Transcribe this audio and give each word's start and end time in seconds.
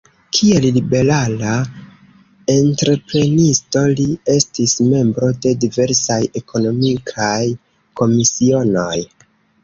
Kiel 0.35 0.63
liberala 0.75 1.49
entreprenisto 2.53 3.83
li 3.99 4.05
estis 4.35 4.73
membro 4.93 5.29
de 5.43 5.51
diversaj 5.65 6.17
ekonomikaj 6.41 7.43
komisionoj. 8.01 8.99